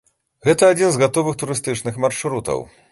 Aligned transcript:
Гэта 0.47 0.69
адзін 0.73 0.89
з 0.95 1.03
гатовых 1.03 1.39
турыстычных 1.45 2.03
маршрутаў. 2.07 2.69